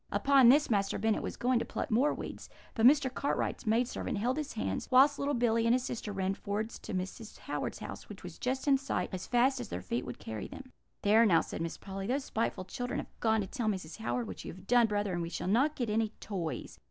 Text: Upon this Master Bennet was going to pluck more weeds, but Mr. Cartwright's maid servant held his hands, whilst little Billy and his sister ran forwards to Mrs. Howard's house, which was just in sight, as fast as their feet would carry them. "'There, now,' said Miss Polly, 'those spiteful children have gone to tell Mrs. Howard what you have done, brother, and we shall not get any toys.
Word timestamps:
Upon 0.11 0.49
this 0.49 0.71
Master 0.71 0.97
Bennet 0.97 1.21
was 1.21 1.37
going 1.37 1.59
to 1.59 1.63
pluck 1.63 1.91
more 1.91 2.11
weeds, 2.11 2.49
but 2.73 2.87
Mr. 2.87 3.13
Cartwright's 3.13 3.67
maid 3.67 3.87
servant 3.87 4.17
held 4.17 4.35
his 4.37 4.53
hands, 4.53 4.89
whilst 4.89 5.19
little 5.19 5.35
Billy 5.35 5.67
and 5.67 5.75
his 5.75 5.83
sister 5.83 6.11
ran 6.11 6.33
forwards 6.33 6.79
to 6.79 6.95
Mrs. 6.95 7.37
Howard's 7.37 7.77
house, 7.77 8.09
which 8.09 8.23
was 8.23 8.39
just 8.39 8.67
in 8.67 8.79
sight, 8.79 9.09
as 9.13 9.27
fast 9.27 9.59
as 9.61 9.67
their 9.69 9.83
feet 9.83 10.03
would 10.03 10.17
carry 10.17 10.47
them. 10.47 10.71
"'There, 11.03 11.23
now,' 11.27 11.41
said 11.41 11.61
Miss 11.61 11.77
Polly, 11.77 12.07
'those 12.07 12.25
spiteful 12.25 12.65
children 12.65 12.97
have 12.99 13.19
gone 13.19 13.41
to 13.41 13.47
tell 13.47 13.67
Mrs. 13.69 13.97
Howard 13.99 14.25
what 14.25 14.43
you 14.43 14.51
have 14.51 14.65
done, 14.65 14.87
brother, 14.87 15.13
and 15.13 15.21
we 15.21 15.29
shall 15.29 15.45
not 15.47 15.75
get 15.75 15.87
any 15.87 16.09
toys. 16.19 16.79